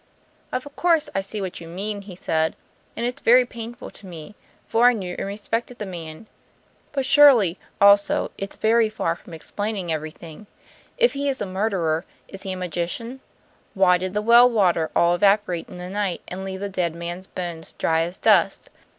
[0.51, 2.55] "Of course, I see what you mean," he said,
[2.97, 4.33] "and it's very painful for me,
[4.65, 6.25] for I knew and respected the man.
[6.91, 10.47] But surely, also, it's very far from explaining everything.
[10.97, 13.19] If he is a murderer, is he a magician?
[13.75, 17.27] Why did the well water all evaporate in a night, and leave the dead man's
[17.27, 18.71] bones dry as dust?